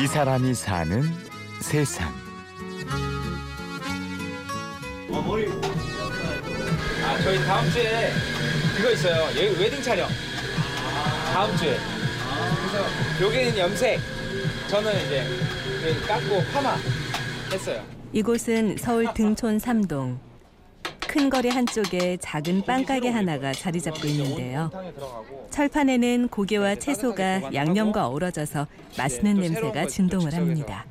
이 0.00 0.06
사람이 0.06 0.54
사는 0.54 1.02
세상. 1.60 2.08
아 7.04 7.18
저희 7.22 7.38
다음 7.44 7.70
주에 7.70 8.10
그거 8.76 8.90
있어요. 8.92 9.28
예- 9.36 9.50
웨딩 9.58 9.82
촬영. 9.82 10.08
다음 11.34 11.54
주에. 11.56 11.76
그래서 12.56 12.86
여기는 13.26 13.58
염색. 13.58 14.00
저는 14.68 14.92
이제 15.06 15.26
여기 15.86 16.00
깎고 16.06 16.44
파마 16.52 16.76
했어요. 17.52 17.84
이곳은 18.12 18.76
서울 18.78 19.12
등촌 19.12 19.58
삼동. 19.58 20.18
큰 21.10 21.28
거리 21.28 21.48
한쪽에 21.48 22.16
작은 22.18 22.62
빵가게 22.62 23.08
하나가 23.08 23.52
자리 23.52 23.80
잡고 23.80 24.06
있는데요. 24.06 24.70
철판에는 25.50 26.28
고기와 26.28 26.76
채소가 26.76 27.52
양념과 27.52 28.06
어우러져서 28.06 28.68
맛있는 28.96 29.40
냄새가 29.40 29.88
진동을 29.88 30.32
합니다. 30.32 30.86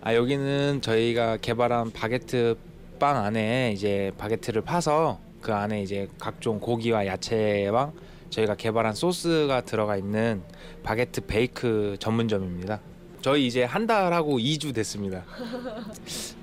아 0.00 0.14
여기는 0.14 0.80
저희가 0.80 1.38
개발한 1.38 1.90
바게트 1.90 2.56
빵 3.00 3.24
안에 3.24 3.72
이제 3.72 4.12
바게트를 4.16 4.62
파서 4.62 5.18
그 5.40 5.52
안에 5.52 5.82
이제 5.82 6.06
각종 6.20 6.60
고기와 6.60 7.04
야채와 7.06 7.90
저희가 8.30 8.54
개발한 8.54 8.94
소스가 8.94 9.62
들어가 9.62 9.96
있는 9.96 10.40
바게트 10.84 11.22
베이크 11.26 11.96
전문점입니다. 11.98 12.78
저희 13.22 13.48
이제 13.48 13.64
한 13.64 13.88
달하고 13.88 14.38
2주 14.38 14.72
됐습니다. 14.72 15.24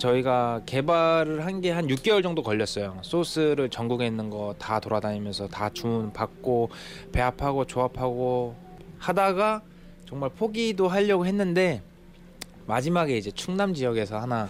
저희가 0.00 0.62
개발을 0.66 1.44
한 1.44 1.60
게 1.60 1.70
한 1.70 1.86
6개월 1.86 2.22
정도 2.22 2.42
걸렸어요. 2.42 2.98
소스를 3.02 3.68
전국에 3.68 4.06
있는 4.06 4.30
거 4.30 4.54
다 4.58 4.80
돌아다니면서 4.80 5.48
다 5.48 5.68
주문 5.72 6.12
받고 6.12 6.70
배합하고 7.12 7.66
조합하고 7.66 8.56
하다가 8.98 9.62
정말 10.08 10.30
포기도 10.30 10.88
하려고 10.88 11.26
했는데 11.26 11.82
마지막에 12.66 13.16
이제 13.16 13.30
충남 13.30 13.74
지역에서 13.74 14.18
하나 14.18 14.48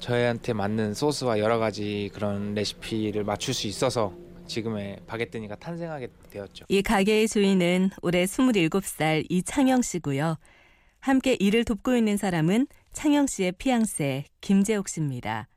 저희한테 0.00 0.52
맞는 0.52 0.94
소스와 0.94 1.38
여러 1.38 1.58
가지 1.58 2.10
그런 2.12 2.54
레시피를 2.54 3.24
맞출 3.24 3.54
수 3.54 3.66
있어서 3.68 4.12
지금의 4.46 5.00
바게뜨니가 5.06 5.56
탄생하게 5.56 6.08
되었죠. 6.30 6.64
이 6.68 6.82
가게의 6.82 7.28
주인은 7.28 7.90
올해 8.02 8.24
27살 8.24 9.26
이창영 9.28 9.82
씨고요. 9.82 10.36
함께 11.00 11.36
일을 11.38 11.64
돕고 11.64 11.94
있는 11.96 12.16
사람은 12.16 12.66
창영 12.92 13.26
씨의 13.26 13.52
피앙세 13.52 14.24
김재옥 14.40 14.88
씨입니다. 14.88 15.48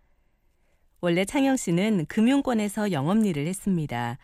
원래 1.01 1.25
창영 1.25 1.57
씨는 1.57 2.05
금융권에서 2.07 2.91
영업 2.91 3.25
일을 3.25 3.47
했습니다. 3.47 4.17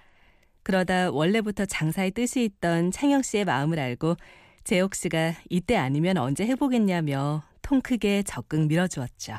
그러다 0.63 1.09
원래부터 1.11 1.65
장사에 1.65 2.11
뜻이 2.11 2.43
있던 2.43 2.91
창영 2.91 3.23
씨의 3.23 3.45
마음을 3.45 3.79
알고 3.79 4.17
재옥 4.63 4.93
씨가 4.93 5.33
이때 5.49 5.75
아니면 5.77 6.17
언제 6.17 6.45
해보겠냐며 6.45 7.41
통 7.61 7.81
크게 7.81 8.23
적극 8.23 8.67
밀어주었죠. 8.67 9.37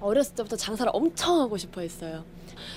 어렸을 0.00 0.34
때부터 0.34 0.56
장사를 0.56 0.90
엄청 0.92 1.40
하고 1.40 1.56
싶어 1.56 1.80
했어요. 1.80 2.24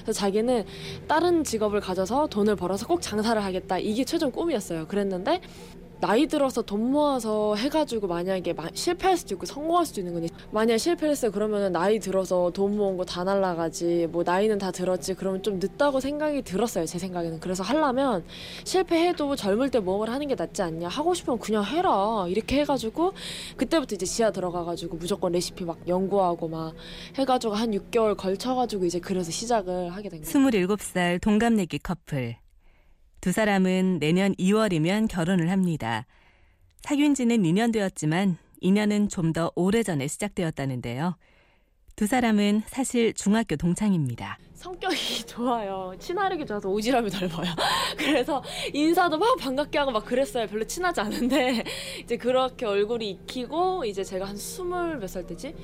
그래서 0.04 0.20
자기는 0.20 0.66
다른 1.08 1.44
직업을 1.44 1.80
가져서 1.80 2.28
돈을 2.28 2.56
벌어서 2.56 2.86
꼭 2.86 3.02
장사를 3.02 3.44
하겠다. 3.44 3.80
이게 3.80 4.04
최종 4.04 4.32
꿈이었어요. 4.32 4.88
그랬는데 4.88 5.42
나이 6.06 6.28
들어서 6.28 6.62
돈 6.62 6.92
모아서 6.92 7.56
해가지고 7.56 8.06
만약에 8.06 8.54
마- 8.54 8.70
실패할 8.72 9.18
수도 9.18 9.34
있고 9.34 9.48
성공할 9.48 9.88
수도 9.88 10.02
있는 10.02 10.14
거니. 10.14 10.28
만약 10.52 10.78
실패했어요. 10.78 11.32
그러면 11.32 11.72
나이 11.72 11.98
들어서 12.00 12.52
돈 12.54 12.78
모은 12.78 12.96
거 12.96 13.04
다 13.06 13.24
날라가지 13.24 14.08
뭐 14.12 14.22
나이는 14.24 14.60
다 14.60 14.70
들었지. 14.72 15.16
그러면 15.16 15.42
좀 15.42 15.58
늦다고 15.58 16.00
생각이 16.00 16.44
들었어요 16.44 16.86
제 16.86 17.00
생각에는. 17.00 17.40
그래서 17.40 17.64
하려면 17.64 18.24
실패해도 18.66 19.36
젊을 19.36 19.72
때 19.72 19.80
모험을 19.80 20.10
하는 20.12 20.28
게 20.28 20.36
낫지 20.36 20.62
않냐? 20.62 20.88
하고 20.90 21.16
싶으면 21.16 21.40
그냥 21.40 21.64
해라. 21.66 22.26
이렇게 22.28 22.60
해가지고 22.60 23.14
그때부터 23.58 23.96
이제 23.96 24.06
지하 24.06 24.30
들어가가지고 24.32 24.98
무조건 24.98 25.32
레시피 25.32 25.66
막 25.66 25.78
연구하고 25.88 26.48
막 26.48 26.74
해가지고 27.18 27.56
한 27.56 27.72
6개월 27.72 28.16
걸쳐가지고 28.16 28.86
이제 28.86 29.00
그래서 29.00 29.32
시작을 29.32 29.90
하게 29.92 30.10
된 30.10 30.22
거예요. 30.22 30.32
27살 30.32 31.20
동갑내기 31.22 31.80
커플. 31.80 32.36
두 33.26 33.32
사람은 33.32 33.98
내년 33.98 34.36
2월이면 34.36 35.08
결혼을 35.08 35.50
합니다. 35.50 36.06
사귄 36.84 37.16
지는 37.16 37.42
2년 37.42 37.74
되었지만 37.74 38.38
인연은 38.62 39.10
좀 39.10 39.34
더 39.34 39.52
오래전에 39.56 40.06
시작되었다는데요. 40.06 41.18
두 41.96 42.06
사람은 42.06 42.62
사실 42.68 43.16
중학교 43.16 43.56
동창입니다. 43.56 44.38
성격이 44.54 45.26
좋아요. 45.26 45.96
친화력이 45.98 46.46
좋아서 46.46 46.70
오지랖이 46.70 47.12
넓어요. 47.20 47.52
그래서 47.98 48.44
인사도 48.72 49.18
막 49.18 49.36
반갑게 49.40 49.76
하고 49.80 49.90
막 49.90 50.06
그랬어요. 50.06 50.46
별로 50.46 50.64
친하지 50.64 51.02
않은데 51.02 51.64
이제 52.04 52.18
그렇게 52.18 52.68
얼굴이 52.68 53.10
익히고 53.10 53.86
이제 53.86 54.04
제가 54.04 54.26
한 54.28 54.38
스물 54.38 55.00
몇 55.00 55.08
살 55.08 55.26
때지? 55.26 55.56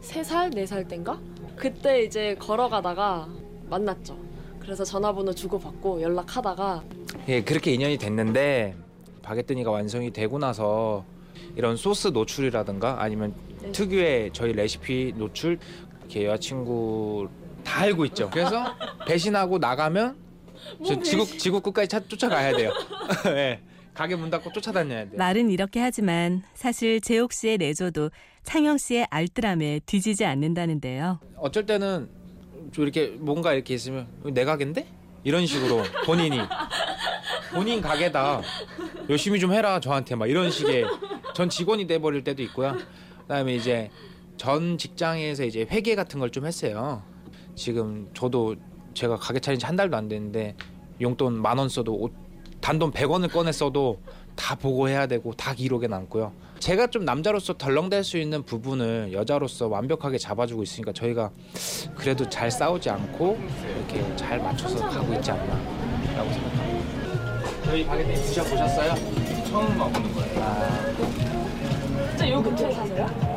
세 0.00 0.24
살, 0.24 0.50
네 0.50 0.66
살 0.66 0.88
땐가? 0.88 1.20
그때 1.54 2.02
이제 2.02 2.34
걸어가다가 2.40 3.28
만났죠. 3.70 4.23
그래서 4.64 4.82
전화번호 4.82 5.34
주고받고 5.34 6.00
연락하다가 6.00 6.82
예, 7.28 7.42
그렇게 7.42 7.72
인연이 7.72 7.98
됐는데 7.98 8.74
바게뜨니가 9.22 9.70
완성이 9.70 10.10
되고 10.10 10.38
나서 10.38 11.04
이런 11.54 11.76
소스 11.76 12.08
노출이라든가 12.08 13.02
아니면 13.02 13.34
네. 13.60 13.72
특유의 13.72 14.30
저희 14.32 14.52
레시피 14.54 15.12
노출 15.16 15.58
이렇게 16.00 16.24
여자친구 16.24 17.28
다 17.62 17.82
알고 17.82 18.06
있죠. 18.06 18.30
그래서 18.30 18.64
배신하고 19.06 19.58
나가면 19.58 20.16
저 20.86 20.98
지구 21.00 21.26
지구 21.26 21.60
끝까지 21.60 21.88
차, 21.88 22.00
쫓아가야 22.00 22.56
돼요. 22.56 22.72
예. 23.28 23.60
가게 23.92 24.16
문 24.16 24.28
닫고 24.30 24.50
쫓아다녀야 24.52 25.04
돼요. 25.04 25.18
말은 25.18 25.50
이렇게 25.50 25.78
하지만 25.78 26.42
사실 26.54 27.00
재옥 27.00 27.32
씨의 27.32 27.58
내조도 27.58 28.10
창영 28.42 28.78
씨의 28.78 29.06
알뜰함에 29.10 29.80
뒤지지 29.86 30.24
않는다는데요. 30.24 31.20
어쩔 31.36 31.64
때는 31.64 32.08
좀 32.74 32.82
이렇게 32.82 33.06
뭔가 33.20 33.52
이렇게 33.54 33.72
있으면 33.74 34.08
내 34.24 34.44
가게인데 34.44 34.86
이런 35.22 35.46
식으로 35.46 35.82
본인이 36.04 36.38
본인 37.52 37.80
가게다 37.80 38.42
열심히 39.08 39.38
좀 39.38 39.52
해라 39.52 39.78
저한테 39.78 40.16
막 40.16 40.28
이런 40.28 40.50
식의 40.50 40.84
전 41.34 41.48
직원이 41.48 41.86
돼 41.86 41.98
버릴 42.00 42.24
때도 42.24 42.42
있고요. 42.42 42.76
그다음에 43.22 43.54
이제 43.54 43.90
전 44.36 44.76
직장에서 44.76 45.44
이제 45.44 45.66
회계 45.70 45.94
같은 45.94 46.18
걸 46.18 46.30
좀 46.30 46.46
했어요. 46.46 47.02
지금 47.54 48.08
저도 48.12 48.56
제가 48.94 49.16
가게 49.16 49.38
차린 49.38 49.58
지 49.60 49.66
한 49.66 49.76
달도 49.76 49.96
안 49.96 50.08
됐는데 50.08 50.56
용돈 51.00 51.40
만 51.40 51.58
원 51.58 51.68
써도 51.68 51.94
오- 51.94 52.10
단돈 52.60 52.90
100원을 52.92 53.30
꺼내 53.30 53.52
써도 53.52 54.00
다 54.34 54.56
보고해야 54.56 55.06
되고 55.06 55.32
다 55.34 55.54
기록에 55.54 55.86
남고요. 55.86 56.32
제가 56.64 56.86
좀 56.86 57.04
남자로서 57.04 57.52
덜렁댈 57.52 58.02
수 58.02 58.16
있는 58.16 58.42
부분을 58.42 59.12
여자로서 59.12 59.68
완벽하게 59.68 60.16
잡아주고 60.16 60.62
있으니까 60.62 60.92
저희가 60.92 61.30
그래도 61.94 62.26
잘 62.30 62.50
싸우지 62.50 62.88
않고 62.88 63.38
이렇게 63.76 64.16
잘 64.16 64.38
맞춰서 64.38 64.88
가고 64.88 65.12
있지 65.12 65.30
않나라고 65.30 66.32
생각합니다. 66.32 67.64
저희 67.66 67.84
가게님 67.84 68.14
드셔보셨어요? 68.14 68.94
처음 69.44 69.78
와보는 69.78 70.14
거예요. 70.14 70.94
진짜 72.08 72.30
요 72.30 72.42
근처에 72.42 72.72
사세요? 72.72 73.34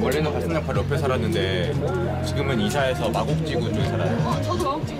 원래는 0.00 0.64
바로 0.64 0.82
옆에 0.82 0.96
살았는데 0.96 1.72
지금은 2.26 2.60
이사해서 2.60 3.10
마곡지구 3.10 3.72
쪽에 3.72 3.86
살아요. 3.86 4.42
저도 4.42 4.62
마곡지구 4.62 4.93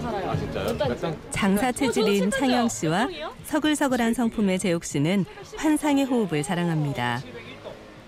장사 1.30 1.72
체질인 1.72 2.30
저 2.30 2.38
창영. 2.38 2.68
씨와? 2.68 3.08
서글서글한 3.44 4.14
성품의 4.14 4.58
재옥 4.58 4.84
씨는 4.84 5.24
환상의 5.56 6.04
호흡을 6.04 6.42
자랑합니다. 6.42 7.20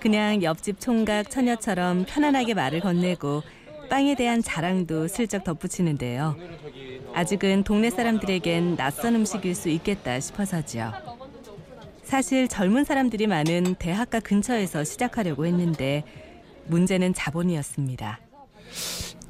그냥 0.00 0.42
옆집 0.42 0.80
총각 0.80 1.30
처녀처럼 1.30 2.04
편안하게 2.08 2.54
말을 2.54 2.80
건네고 2.80 3.42
빵에 3.90 4.14
대한 4.14 4.42
자랑도 4.42 5.08
슬쩍 5.08 5.44
덧붙이는데요. 5.44 6.36
아직은 7.15 7.65
동네 7.65 7.91
사람들에겐 7.91 8.76
낯선 8.76 9.15
음식일 9.15 9.54
수 9.54 9.68
있겠다 9.68 10.21
싶어서지요. 10.21 10.92
사실 12.03 12.47
젊은 12.47 12.84
사람들이 12.84 13.26
많은 13.26 13.74
대학가 13.76 14.21
근처에서 14.21 14.84
시작하려고 14.84 15.47
했는데 15.47 16.04
문제는 16.66 17.15
자본이었습니다. 17.15 18.21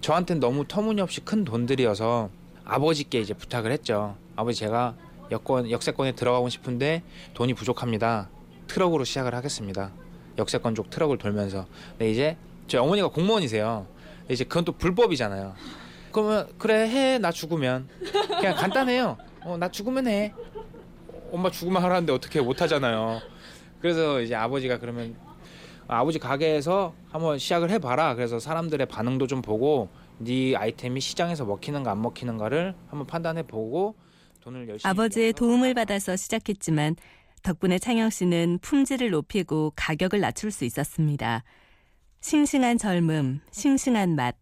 저한테는 0.00 0.40
너무 0.40 0.66
터무니없이 0.66 1.20
큰 1.22 1.44
돈들이어서 1.44 2.30
아버지께 2.66 3.20
이제 3.20 3.32
부탁을 3.32 3.70
했죠. 3.72 4.16
아버지 4.34 4.58
제가 4.60 4.94
여권 5.30 5.70
역세권에 5.70 6.12
들어가고 6.12 6.48
싶은데 6.48 7.02
돈이 7.34 7.54
부족합니다. 7.54 8.28
트럭으로 8.66 9.04
시작을 9.04 9.34
하겠습니다. 9.34 9.92
역세권 10.36 10.74
쪽 10.74 10.90
트럭을 10.90 11.16
돌면서. 11.18 11.66
근데 11.90 12.10
이제 12.10 12.36
저희 12.66 12.80
어머니가 12.82 13.08
공무원이세요. 13.08 13.86
이제 14.28 14.44
그건 14.44 14.64
또 14.64 14.72
불법이잖아요. 14.72 15.54
그러면 16.12 16.48
그래 16.58 16.88
해 16.88 17.18
나 17.18 17.30
죽으면 17.30 17.88
그냥 18.40 18.56
간단해요. 18.56 19.16
어 19.44 19.56
나 19.56 19.68
죽으면 19.70 20.08
해. 20.08 20.34
엄마 21.32 21.50
죽으면 21.50 21.82
하라는데 21.82 22.12
어떻게 22.12 22.40
못 22.40 22.60
하잖아요. 22.62 23.20
그래서 23.80 24.20
이제 24.20 24.34
아버지가 24.34 24.78
그러면 24.78 25.14
아버지 25.86 26.18
가게에서 26.18 26.94
한번 27.10 27.38
시작을 27.38 27.70
해봐라. 27.70 28.16
그래서 28.16 28.40
사람들의 28.40 28.86
반응도 28.86 29.28
좀 29.28 29.40
보고 29.42 29.88
네 30.18 30.56
아이템이 30.56 31.00
시장에서 31.00 31.44
먹히는가 31.44 31.90
안 31.92 32.00
먹히는가를 32.02 32.74
한번 32.88 33.06
판단해 33.06 33.42
보고 33.42 33.96
돈을 34.40 34.68
열심히 34.68 34.88
아버지의 34.90 35.32
도움을 35.34 35.74
받아서 35.74 36.16
시작했지만 36.16 36.96
덕분에 37.42 37.78
창영 37.78 38.10
씨는 38.10 38.58
품질을 38.62 39.10
높이고 39.10 39.72
가격을 39.76 40.20
낮출 40.20 40.50
수 40.50 40.64
있었습니다. 40.64 41.44
싱싱한 42.20 42.78
젊음, 42.78 43.40
싱싱한 43.50 44.16
맛. 44.16 44.36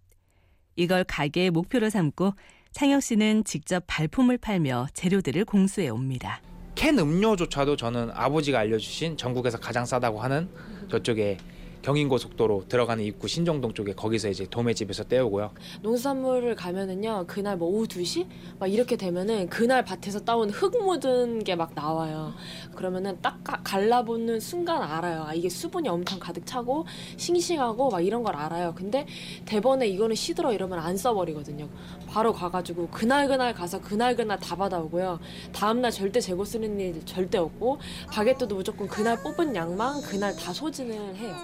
이걸 0.77 1.05
가게의 1.05 1.51
목표로 1.51 1.91
삼고 1.91 2.33
창영 2.73 3.01
씨는 3.01 3.45
직접 3.45 3.85
발품을 3.87 4.39
팔며 4.39 4.87
재료들을 4.95 5.45
공수해 5.45 5.89
옵니다. 5.89 6.41
캔 6.75 6.99
음료조차도 6.99 7.77
저는 7.77 8.11
아버지가 8.13 8.59
알려주신 8.61 9.17
전국에서 9.17 9.59
가장 9.59 9.85
싸다고 9.85 10.21
하는 10.21 10.49
저쪽에 10.91 11.37
경인고속도로 11.85 12.65
들어가는 12.69 13.05
입구 13.05 13.29
신정동 13.29 13.75
쪽에 13.75 13.93
거기서 13.93 14.31
이제 14.31 14.47
도매 14.49 14.73
집에서 14.73 15.05
떼오고요. 15.05 15.51
농수산물을 15.83 16.55
가면은요 16.57 17.25
그날 17.27 17.59
뭐 17.59 17.69
오후 17.69 17.87
2시? 17.87 18.27
막 18.59 18.73
이렇게 18.73 18.97
되면은 18.97 19.51
그날 19.51 19.85
밭에서 19.85 20.21
따온 20.21 20.49
흙 20.51 20.73
묻은 20.83 21.45
게 21.45 21.55
막 21.55 21.73
나와요. 21.75 22.33
그러면은 22.75 23.17
딱 23.23 23.45
가- 23.45 23.61
갈라보는 23.63 24.41
순간 24.41 24.83
알아요. 24.83 25.25
아 25.25 25.35
이게 25.35 25.49
수분이 25.49 25.89
엄청 25.89 26.19
가득 26.19 26.45
차고 26.47 26.85
싱싱하고 27.17 27.91
막 27.91 28.01
이런 28.01 28.23
걸 28.25 28.35
알아요. 28.35 28.75
근데 28.75 29.07
대번에 29.45 29.87
이거는 29.87 30.17
시들어 30.17 30.53
이러면 30.53 30.79
안 30.81 30.97
써버리거든요. 30.97 31.69
바로 32.09 32.33
가가지고 32.33 32.89
그날 32.89 33.29
그날 33.29 33.53
가서 33.55 33.81
그날 33.81 34.17
그날 34.17 34.39
다 34.41 34.57
받아오고요. 34.57 35.21
다음날 35.53 35.91
절대 35.93 36.19
재고 36.21 36.45
쓰는 36.45 36.81
일 36.81 37.05
절대 37.05 37.37
없고 37.39 37.79
바게트도 38.11 38.55
무조건 38.57 38.89
그날 38.89 39.23
뽑은 39.23 39.55
양만 39.55 40.01
그날 40.03 40.35
다 40.35 40.53
소진을 40.53 41.15
해요 41.17 41.37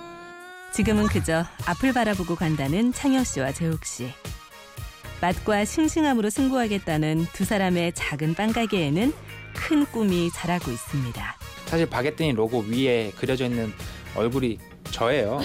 지금은 0.73 1.09
그저 1.09 1.45
앞을 1.67 1.93
바라보고 1.93 2.37
간다는 2.37 2.93
창영 2.93 3.25
씨와 3.25 3.53
재욱 3.53 3.85
씨. 3.85 4.13
맛과 5.21 5.65
싱싱함으로 5.65 6.31
승부하겠다는 6.31 7.27
두 7.33 7.45
사람의 7.45 7.93
작은 7.95 8.35
빵 8.35 8.53
가게에는 8.53 9.13
큰 9.55 9.85
꿈이 9.87 10.31
자라고 10.33 10.71
있습니다. 10.71 11.37
사실 11.67 11.87
바게트니 11.87 12.33
로고 12.33 12.61
위에 12.61 13.13
그려져 13.17 13.47
있는 13.47 13.73
얼굴이 14.15 14.59
저예요. 14.91 15.41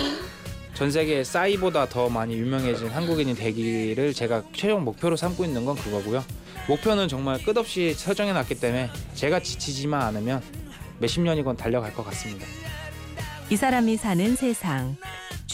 전 0.74 0.92
세계 0.92 1.24
싸이보다 1.24 1.89
더 1.89 2.10
많이 2.10 2.36
유명해진 2.36 2.88
한국인이 2.88 3.36
되기를 3.36 4.13
제가 4.13 4.44
최종 4.54 4.83
목표로 4.83 5.16
삼고 5.16 5.44
있는 5.44 5.66
건 5.66 5.75
그거고요. 5.75 6.24
목표는 6.68 7.07
정말 7.07 7.42
끝없이 7.44 7.94
설정해 7.94 8.33
놨기 8.33 8.60
때문에 8.60 8.89
제가 9.13 9.39
지치지만 9.39 10.01
않으면 10.01 10.42
몇십 11.00 11.22
년이건 11.22 11.57
달려갈 11.57 11.94
것 11.94 12.04
같습니다. 12.06 12.45
이 13.50 13.56
사람이 13.56 13.98
사는 13.98 14.36
세상. 14.36 14.98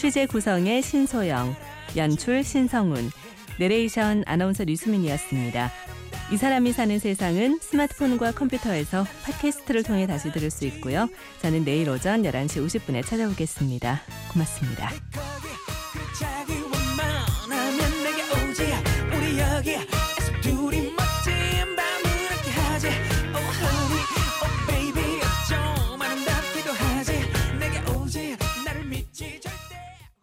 취재 0.01 0.25
구성의 0.25 0.81
신소영, 0.81 1.55
연출 1.95 2.43
신성훈, 2.43 3.11
내레이션 3.59 4.23
아나운서 4.25 4.63
류수민이었습니다. 4.63 5.71
이 6.31 6.37
사람이 6.37 6.73
사는 6.73 6.97
세상은 6.97 7.59
스마트폰과 7.61 8.31
컴퓨터에서 8.31 9.05
팟캐스트를 9.23 9.83
통해 9.83 10.07
다시 10.07 10.31
들을 10.31 10.49
수 10.49 10.65
있고요. 10.65 11.07
저는 11.43 11.65
내일 11.65 11.87
오전 11.87 12.23
11시 12.23 12.65
50분에 12.65 13.05
찾아오겠습니다. 13.05 14.01
고맙습니다. 14.33 14.89